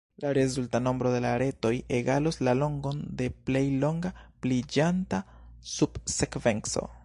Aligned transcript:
La 0.21 0.33
rezulta 0.33 0.79
nombro 0.85 1.09
de 1.15 1.19
la 1.25 1.33
aretoj 1.39 1.73
egalos 1.97 2.39
la 2.47 2.55
longon 2.63 3.03
de 3.21 3.29
plej 3.51 3.63
longa 3.85 4.13
pliiĝanta 4.47 5.23
subsekvenco. 5.77 6.89